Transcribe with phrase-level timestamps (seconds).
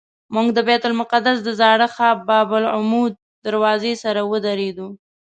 [0.33, 3.13] موږ د بیت المقدس د زاړه ښار باب العمود
[3.45, 4.87] دروازې سره ودرېدو.